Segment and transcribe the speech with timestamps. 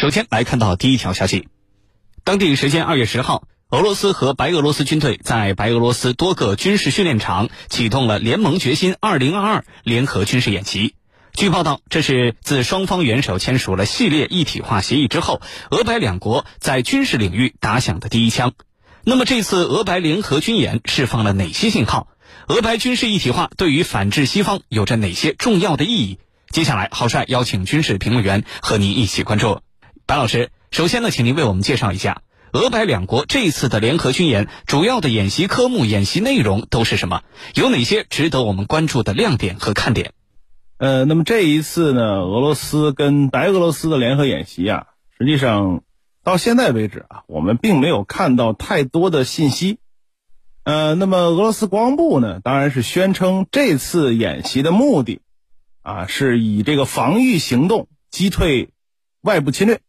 [0.00, 1.46] 首先来看到第一条消息，
[2.24, 10.94] 当地时间二月十号，俄罗斯和白俄罗斯军队在白俄罗斯多个军事训练场启动了联盟决心二零二二联合军事演习。
[11.34, 18.54] 据报道，这是自双方元首签署了系列一体化协议之后，俄白两国在军事领域打响的第一枪。
[19.04, 22.08] 那么，这次俄白联合军演释放了哪些信号？
[22.48, 26.18] 俄白军事一体化对于反制西方有着哪些重要的意义？
[26.48, 29.60] 接下来，郝帅邀请军事评论员和您一起关注。
[30.10, 32.22] 白老师，首先呢，请您为我们介绍一下
[32.52, 37.22] 俄白两国这一次的联合军演主要的演习科目、演习内容都是什么？
[37.54, 40.12] 有哪些值得我们关注的亮点和看点？
[40.78, 44.86] 呃，那么这一次呢，俄罗斯跟白俄罗斯的联合演习啊，
[45.16, 45.84] 实际上
[46.24, 49.78] 到现在为止啊，我们并没有看到太多的信息。
[50.64, 55.20] 呃，那么俄罗斯国防部呢，当然是宣称这次演习的目的
[55.82, 58.70] 啊，是以这个防御行动击退
[59.20, 59.80] 外部侵略。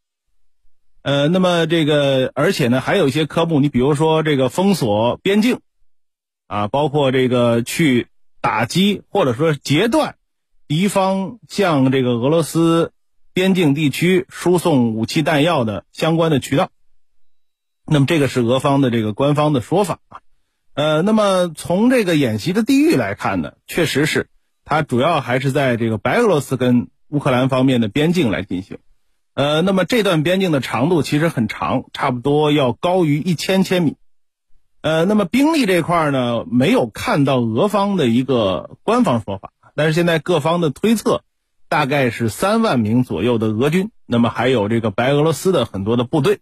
[1.03, 5.59] 呃，那么这个，而且呢，还有一些科目，你比如说这个封锁边境，
[6.47, 8.07] 啊，包括这个去
[8.39, 10.15] 打击或者说截断
[10.67, 12.91] 敌方向这个俄罗斯
[13.33, 16.69] 边境地区输送武器弹药的相关的渠道。
[17.85, 20.19] 那么这个是俄方的这个官方的说法啊。
[20.73, 24.27] 呃，那么从这个演习的地域来看呢，确实是
[24.63, 28.77] 它主要还是在这个白俄罗斯跟乌克兰方面的边境来进行。
[29.33, 33.95] 呃，那么这段边境的长度其实很长，差不多要高于一千千米。
[34.81, 41.23] 呃，那么兵力这块呢，没有看到俄方的一个官方说法，但是现在各方的推测，
[41.69, 46.39] 大概是三万名左右的俄军，那么还有这个白俄罗斯的很多的部队。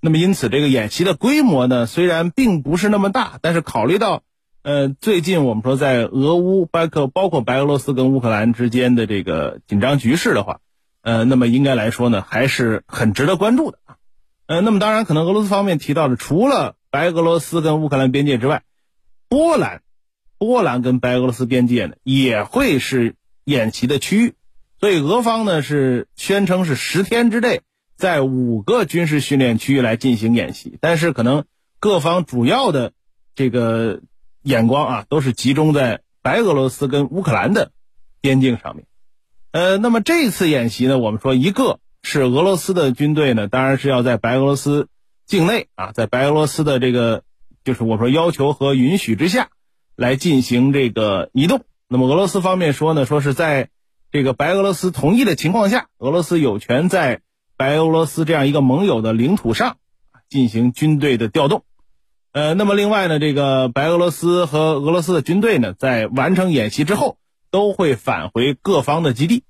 [0.00, 4.22] 那么因此，这个演习的规模呢，虽然并不是那么大，但是考虑到，
[4.62, 10.58] 呃，最近我们说在俄乌包括包括白俄罗斯跟乌克兰之间的这个紧张局势的话。
[11.06, 13.96] 呃，那么应该来说呢，还是很值得关注的啊。
[14.46, 18.64] 呃，那么当然，可能俄罗斯方面提到的，除了白俄罗斯跟乌克兰边界之外，
[19.28, 19.82] 波兰，
[20.36, 23.14] 波兰跟白俄罗斯边界呢也会是
[23.44, 24.34] 演习的区域。
[24.80, 27.60] 所以俄方呢是宣称是十天之内
[27.96, 31.44] 在五个军事训练区域来进行演习，但是可能
[31.78, 32.90] 各方主要的
[33.36, 34.00] 这个
[34.42, 37.70] 眼光啊，都是集中在白俄罗斯跟乌克兰的
[38.20, 38.86] 边境上面。
[39.56, 44.88] 呃，那么这次演习呢，我们说一个是俄罗斯的军队呢，当然是要在白俄罗斯
[45.24, 47.22] 境内啊，在白俄罗斯的这个
[47.64, 49.48] 就是我说要求和允许之下
[49.96, 51.62] 来进行这个移动。
[51.88, 53.70] 那么俄罗斯方面说呢，说是在
[54.12, 57.22] 这个白俄罗斯同意的情况下，俄罗斯有权在
[57.56, 59.78] 白俄罗斯这样一个盟友的领土上
[60.28, 61.64] 进行军队的调动。
[62.32, 67.16] 呃，那么另外呢，这个白俄罗斯和俄罗斯的军队呢，在完成演习之后。
[67.56, 69.42] 都会返回各方的基地。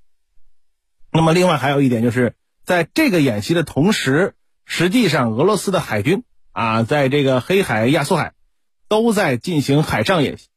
[1.11, 6.23] 那么，另外还有一点就是，在这个演习的同时，实际上俄罗斯的海军
[6.53, 8.31] 啊，在这个黑海、亚速海
[8.87, 10.47] 都在进行海上演习。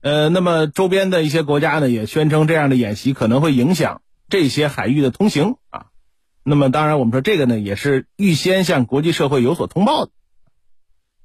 [0.00, 5.86] 呃，那么周边的一些国家呢，也宣称这样的演习可能会影响这些海域的通行啊。
[6.42, 10.10] 那么，当然我们说这个呢，也是预先向国际社会有所通报的。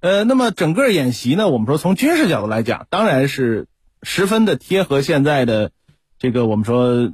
[0.01, 3.67] 呃，那么整个演习呢，我们说从军事角度来讲，当然是。
[4.03, 5.71] 十分的贴合现在的
[6.19, 7.11] 这个我们说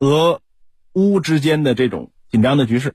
[0.00, 0.40] 俄
[0.94, 2.94] 乌之间的这种紧张的局势。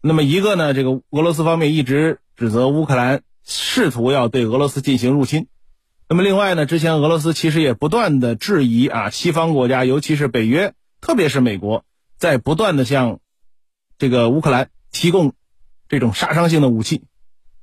[0.00, 5.46] 那么一个呢，这个俄罗斯方面一直指责乌克兰试图要对俄罗斯进行入侵。
[6.08, 11.84] 那么另外呢，之前俄罗斯其实也不断的质疑啊，西方国家，尤其是北约，特别是美国，
[12.18, 13.20] 在不断的向
[13.96, 15.32] 这个乌克兰提供
[15.88, 17.04] 这种杀伤性的武器。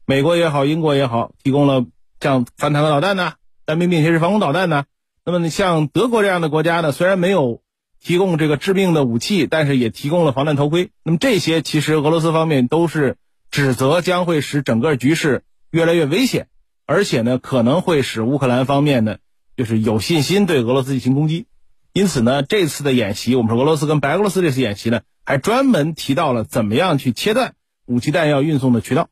[0.06, 1.86] 美国也好，英国也好，提供了
[2.19, 3.34] 像反坦克导弹呐，
[3.66, 4.86] 单兵并携式防空导弹呐。
[5.31, 7.62] 那么，像德国这样的国家呢，虽然没有
[8.01, 10.91] 提供这个致命的武器，但是也提供了防弹头盔。
[11.03, 13.17] 那么这些其实俄罗斯方面都是
[13.51, 16.47] 指责将会使整个局势越来越危险，
[16.85, 19.18] 而且呢可能会使乌克兰方面呢
[19.57, 21.47] 就是有信心对俄罗斯进行攻击。
[21.91, 29.09] 因此呢，这次的演习，我们说俄罗斯跟白俄罗斯这次演习呢，还专门提到了怎么样去切断武器弹药运送的渠道。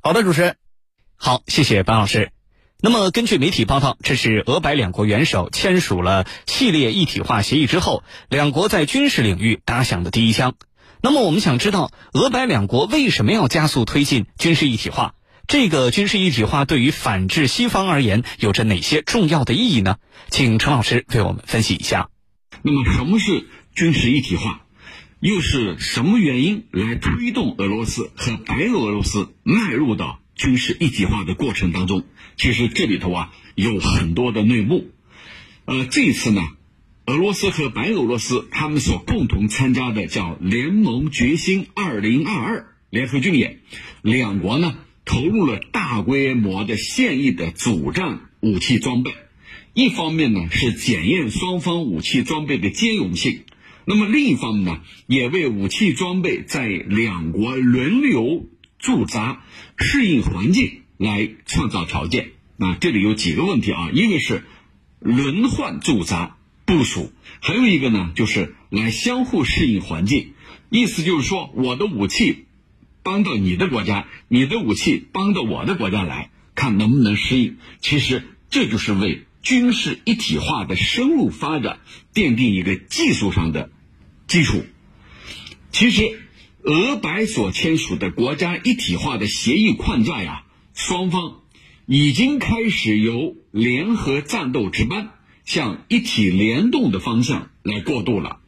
[0.00, 0.56] 好的，主持人，
[1.16, 2.30] 好，谢谢白老师。
[2.82, 10.54] 那么，根据媒体报道，这是俄白两国元首签署了系列一体化协议之后，两国在军事领域打响的第一枪。
[11.02, 15.14] 那么，我们想知道，俄白两国为什么要加速推进军事一体化？
[15.46, 19.96] 这个军事一体化对于反制西方而言，有着哪些重要的意义呢？
[20.30, 22.08] 请陈老师为我们分析一下。
[22.62, 24.62] 那么，什么是军事一体化？
[25.20, 30.19] 又是什么原因来推动俄罗斯和白俄罗斯迈入到？
[30.40, 32.06] 军事一体化的过程当中，
[32.38, 34.90] 其实这里头啊有很多的内幕。
[35.66, 36.40] 呃，这次呢，
[37.04, 43.60] 俄罗斯和白俄罗斯他们所共同参加的叫联盟决心二零二二联合军演，
[44.00, 49.12] 两国呢投入了大规模的现役的主战武器装备，
[49.74, 53.40] 一方面呢是检验双方武器装备的兼容性，
[53.84, 58.46] 那么另一方面呢也为武器装备在两国轮流
[58.80, 59.44] 驻扎、
[59.76, 62.32] 适应环境来创造条件。
[62.58, 64.42] 啊，这里有几个问题啊，一个是
[64.98, 66.36] 轮换驻扎。
[66.66, 70.34] 部署还有一个呢，就是来相互适应环境，
[70.68, 72.44] 意思就是说，我的武器
[73.02, 77.56] 帮到你的国家，你的武器帮到我的国家来看能不能适应。
[77.80, 81.80] 其实这就是为军事一体化的深入发展
[82.14, 83.72] 奠定一个技术上的
[84.28, 84.62] 基础。
[85.72, 86.20] 其实，
[86.62, 91.40] 俄白所签署的国家一体化的协议框架呀，双方
[91.86, 95.10] 已经开始由联合战斗值班。
[95.42, 98.38] 向一体联动的方向来过渡了。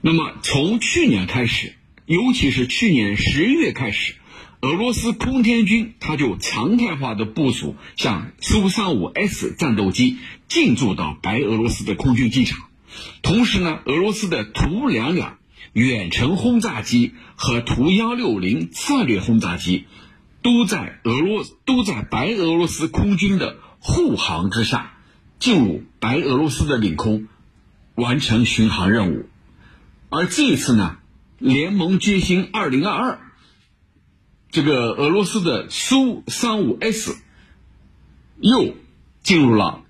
[0.00, 1.74] 那么，从去年开始，
[2.06, 4.14] 尤其是去年十一月开始，
[4.62, 10.16] 俄罗斯空天军它就常态化的部署像苏 -35S 战斗机
[10.48, 12.66] 进驻到白俄罗斯的空军机场。
[13.20, 15.36] 同时呢，俄罗斯的图两两
[15.72, 19.86] 远程轰炸机和图幺六零策略轰炸机
[20.42, 24.94] 都在俄罗都在白俄罗斯空军的护航之下。
[25.38, 27.26] 进入白俄罗斯的领空，
[27.96, 29.28] 完成巡航任务。
[30.08, 30.98] 而这一次呢，
[31.38, 33.32] 联盟决心二零二二，
[34.52, 37.16] 这个俄罗斯的苏三五 S
[38.38, 38.76] 又
[39.24, 39.82] 进入了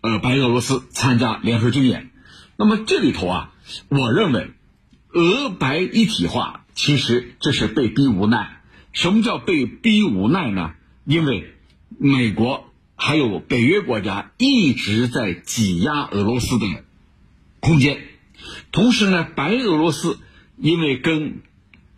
[0.00, 2.08] 呃白俄罗斯参加联合军演。
[2.56, 3.52] 那么这里头啊，
[3.90, 4.52] 我认为
[5.12, 8.60] 俄白一体化其实这是被逼无奈。
[8.92, 10.72] 什么叫被逼无奈呢？
[11.04, 11.54] 因为
[11.98, 12.64] 美国。
[13.00, 16.66] 还有北约国家一直在挤压俄罗斯的
[17.60, 18.02] 空间，
[18.72, 20.18] 同时呢，白俄罗斯
[20.56, 21.42] 因为跟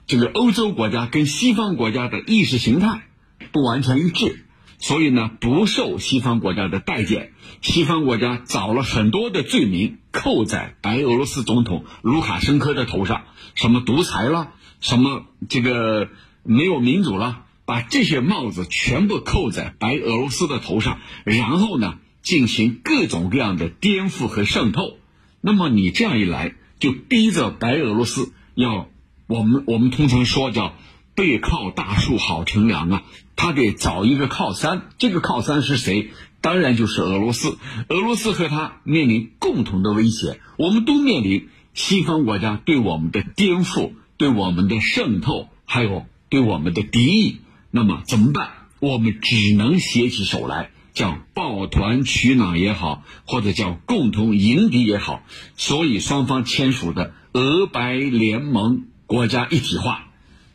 [0.06, 3.06] 这个欧洲国家、跟西方国家的意识形态
[3.50, 4.44] 不完全一致，
[4.80, 7.32] 所以呢，不受西方国家的待见。
[7.62, 13.24] 西方国家找了很多的罪名扣在白俄罗斯总统卢卡申科的头上，
[13.54, 16.08] 什么独裁了，什么这个
[16.42, 17.44] 没有民主了。
[17.66, 24.96] 把这些帽子全部扣在白俄罗斯的头上，然后呢，进行各种各样的颠覆和渗透。
[25.40, 28.88] 那么你这样一来，就逼着白俄罗斯要
[29.28, 30.74] 我们我们通常说叫
[31.20, 33.02] 背靠大树好乘凉啊，
[33.36, 34.88] 他得找一个靠山。
[34.96, 36.12] 这个靠山是谁？
[36.40, 37.58] 当然就是俄罗斯。
[37.90, 47.40] 俄罗斯和他面临共同的威胁，我们都面临西方国家对我们的颠覆、对我们的渗透，还有对我们的敌意。
[47.70, 48.52] 那么怎么办？
[48.78, 55.22] 我们只能携起手来，叫抱团取暖也好，或者叫共同迎敌也好。
[55.58, 60.06] 所以双方签署的俄白联盟国家一体化。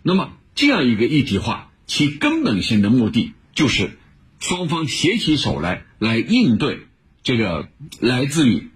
[0.02, 4.00] 那么这样一个一体化，其根本性的目的就是
[4.40, 6.88] 双方携起手来，来应对
[7.22, 7.70] 这个
[8.00, 8.70] 来自于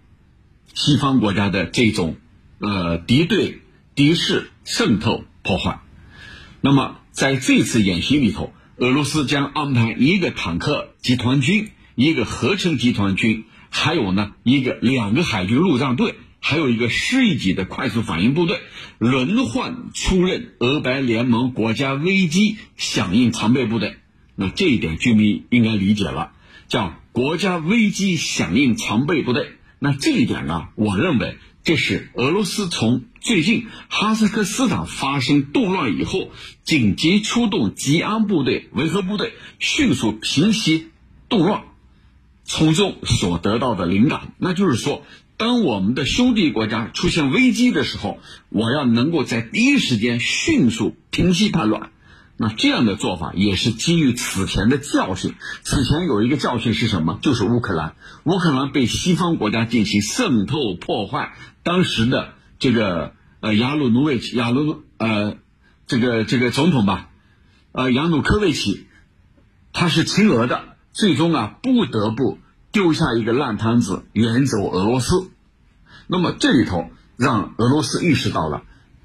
[0.75, 2.17] 西方国家的这种
[2.59, 3.61] 呃敌对、
[3.95, 5.79] 敌视、渗透、破坏。
[6.61, 6.97] 那么。
[7.11, 18.59] 在这次演习里头，俄罗斯将安排一个坦克集团军、一个合成集团军，还有呢一个两个海军陆战队，还有一个师一级的快速反应部队，
[18.97, 23.97] 轮换出任俄白联盟国家危机响应常备部队。
[24.35, 26.31] 那这一点居民应该理解了，
[26.67, 29.51] 叫国家危机响应常备部队。
[29.79, 33.03] 那这一点呢，我认为这是俄罗斯从。
[33.21, 36.31] 最近哈萨克斯坦发生动乱以后，
[36.63, 40.87] 紧急出动吉安部队、维和部队，迅速平息
[41.27, 41.63] 动乱，
[42.45, 45.03] 从中所得到的灵感，那就是说，
[45.39, 48.19] 当我们的兄弟国家出现危机的时候，
[48.49, 51.91] 我要能够在第一时间迅速平息叛乱。
[52.35, 55.35] 那这样的做法也是基于此前的教训。
[55.63, 57.19] 此前有一个教训是什么？
[57.21, 62.33] 就是乌克兰，乌克兰被西方国家进行渗透破坏，当时的。
[62.59, 65.37] 这个呃，亚鲁努维奇，亚鲁呃，
[65.87, 67.07] 这个这个总统吧，
[67.71, 68.87] 呃，亚努科维奇，
[69.71, 72.37] 他是亲俄的，最终啊，不得不
[72.71, 75.29] 丢下一个烂摊子，远走俄罗斯。
[76.07, 78.63] 那么这里头让俄罗斯意识到了，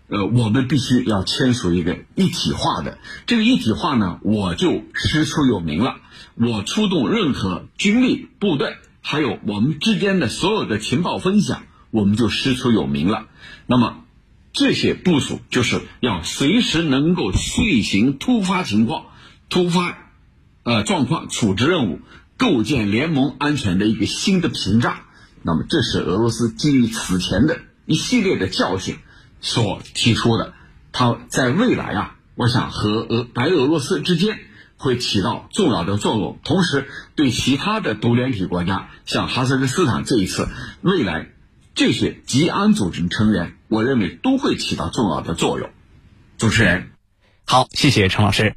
[0.08, 2.98] 呃，我们必须要签署一个一体化的。
[3.26, 5.96] 这个一体化呢，我就师出有名了，
[6.34, 11.62] 我出动任何军力部队，还有我们之间的所有的情报分享。
[11.90, 13.26] 我们就师出有名了。
[13.66, 14.04] 那么，
[14.52, 19.06] 这些部署就是要随时能够遂行突发情况、
[19.48, 20.10] 突发
[20.64, 22.00] 呃状况处置任务，
[22.44, 24.98] 构建联盟安全的一个新的屏障。
[25.40, 28.98] 那么这是俄罗斯基于此前的一系列的教训
[29.40, 30.52] 所提出的。
[30.92, 34.40] 它在未来啊，我想和俄白俄罗斯之间
[34.76, 40.46] 会起到重要的作用，同时对其他的独联体国家，像哈萨克斯坦这一次，
[40.82, 41.30] 未来
[41.74, 45.70] 这些吉安组织成员，我认为都会起到重要的作用。
[46.36, 46.90] 主持人，
[47.46, 48.54] 好，谢谢陈老师。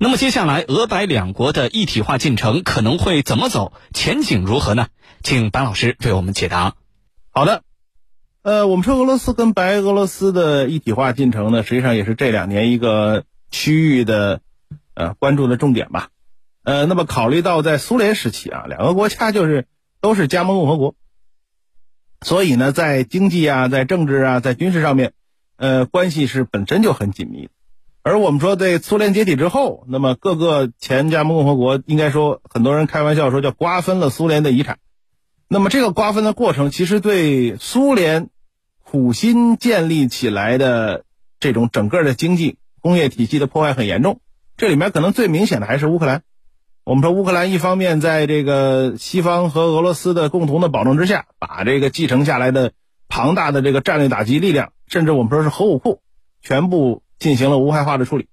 [0.00, 3.72] 那么接下来，俄白两国的一体化进程可能会怎么走？
[3.92, 4.86] 前景如何呢？
[5.24, 6.76] 请白老师为我们解答。
[7.30, 7.64] 好的，
[8.42, 14.40] 呃，我们说俄罗斯跟白俄罗斯的一体化进程呢，实际上也是这两年一个区域的
[14.94, 16.10] 呃关注的重点吧。
[16.62, 19.66] 呃，那么考虑到在苏联时期啊，两个国家就是
[20.00, 20.94] 都是加盟共和国，
[22.20, 25.12] 所以呢，在经济啊、在政治啊、在军事上面，
[25.56, 27.48] 呃，关系是本身就很紧密。
[28.02, 34.78] 而我们说，在苏联解体之后，那么各个前加盟共和国，应该说很多人开玩笑说叫瓜分了苏联的遗产。
[35.46, 38.30] 那么这个瓜分的过程，其实对苏联
[38.82, 41.04] 苦心建立起来的
[41.38, 44.20] 这种整个的经济工业体系的破坏很严重。
[44.56, 46.22] 这里面可能最明显的还是乌克兰。
[46.84, 52.72] 我们说乌克兰一方面在这个西方和俄罗斯的共同的保证之下，把这个继承下来的
[53.08, 56.00] 庞大的这个战略打击力量，甚至我们说是核武库，
[56.40, 57.02] 全部。
[57.18, 58.28] 进行了无害化的处理，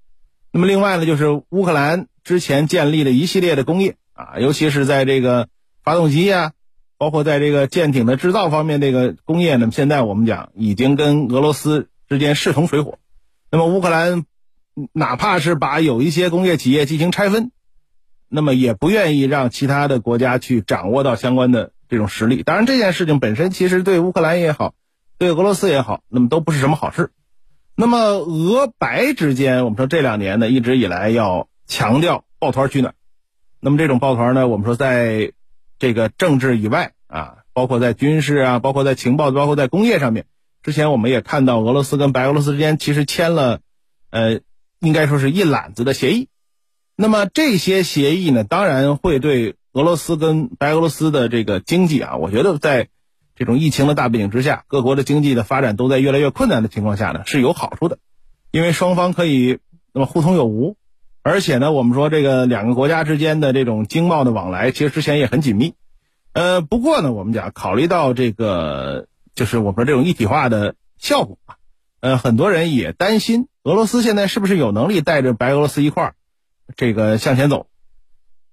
[0.51, 5.47] 那么另外呢，就是乌克兰之前建立的一系列的工业啊，尤其是在这个
[5.83, 6.53] 发动机呀，
[6.97, 12.99] 包括在这个舰艇的制造方面，这个工业呢，现在我们讲已经跟俄罗斯之间势同水火。
[13.51, 14.23] 那么乌克兰
[14.93, 17.51] 哪怕是把有一些工业企业进行拆分，
[18.29, 22.43] 那么也不愿意让其他的国家去掌握到相关的这种实力。
[22.43, 24.73] 当然，这件事情本身其实对乌克兰也好，
[25.17, 27.11] 对俄罗斯也好，那么都不是什么好事。
[27.77, 32.95] 那么俄白之间，我们说这两年呢，一直以来要强调抱团取暖。
[33.59, 35.33] 那么这种抱团呢，我们说在
[35.77, 40.25] 这个政治以外啊，包括在军事啊，包括在情报，包括在工业上面，
[40.63, 43.59] 之前我们也看到俄罗斯跟白俄罗斯之间其实签了，
[44.09, 44.39] 呃，
[44.79, 46.29] 应该说是一揽子的协议。
[46.95, 52.87] 那么这些协议呢，当然会对俄罗斯跟白俄罗斯的这个经济啊，我觉得在。
[53.35, 57.99] 这种疫情的大背景之下，各国的经济的发展都在越来越困难的情况下呢，是有好处的，
[58.51, 59.59] 因为双方可以
[59.91, 60.77] 那么互通有无，
[61.21, 65.73] 而且呢，我们说这个两个国家之间的这种经贸的往来，其实之前也很紧密。
[66.31, 71.55] 呃，不过呢，我们讲考虑到这个，就是我们说这种一体化的效果啊，
[71.99, 76.15] 呃，很多人也担心俄罗斯现在是不是有能力带着白俄罗斯一块儿
[76.77, 77.67] 这个向前走。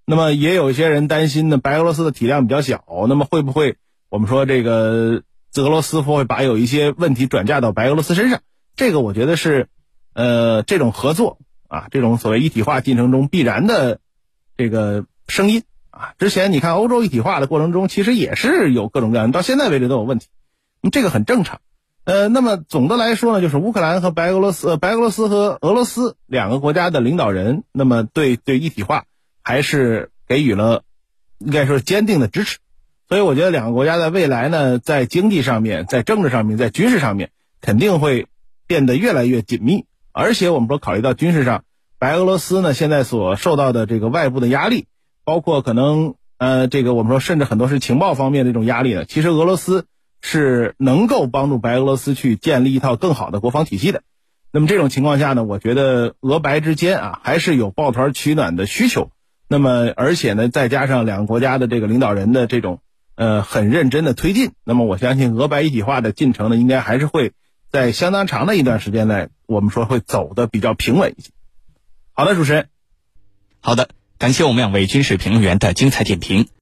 [0.04, 3.76] 那么也有一些人担心呢，白俄罗斯的体量比较小，那么会不会？
[4.12, 5.22] 我们说这个
[5.56, 8.42] 俄罗斯会把有一些问题转嫁到白俄罗斯身上，
[8.76, 9.68] 这个我觉得是，
[10.12, 14.00] 呃，这种合作啊，这种所谓一体化进程中必然的
[14.58, 16.12] 这个声音啊。
[16.18, 20.26] 之前你看欧洲一体化的过程中，其实也是有各种各样，到现在为止都有问题，
[20.92, 21.62] 这个很正常。
[22.04, 29.06] 呃，那么总的来说呢，就是乌克兰和白俄罗斯，白俄罗斯和俄罗斯两个国家的领导人，那么对对一体化
[29.42, 30.82] 还是给予了
[31.38, 32.58] 应该说坚定的支持。
[33.12, 37.28] 所以我觉得两个国家在未来呢，在经济上面、在政治上面、在军事上面，
[37.60, 38.26] 肯定会
[38.66, 39.84] 变得越来越紧密。
[40.12, 41.64] 而且我们说，考虑到军事上，
[41.98, 44.86] 白俄罗斯呢现在所受到的这个外部的压力，
[45.24, 49.84] 包括可能呃，这个我们说甚至很多是情报方面的这种压力呢，其实俄罗斯
[50.22, 54.00] 是能够帮助白俄罗斯去建立一套更好的国防体系的。
[54.52, 59.10] 那么这种情况下呢，我觉得俄白之间啊，还是有抱团取暖的需求。
[59.48, 62.80] 那么而且呢，再加上两个国家的这个领导人的这种。
[63.14, 64.52] 呃，很认真的推进。
[64.64, 67.32] 那么，我相信俄白一体化的进程呢，应该还是会
[67.70, 71.30] 在相当长的一段时间内，我们说会走的比较平稳一些。
[72.12, 72.68] 好的，主持人，
[73.60, 76.48] 好的，感谢我们两位军事评论员的精彩点评。